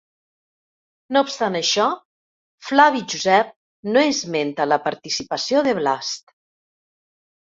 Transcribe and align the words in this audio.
No 1.17 1.21
obstant 1.25 1.57
això 1.59 1.85
Flavi 2.69 3.03
Josep 3.13 3.53
no 3.93 4.07
esmenta 4.15 4.67
la 4.73 4.83
participació 4.89 5.63
de 5.69 5.77
Blast. 5.83 6.35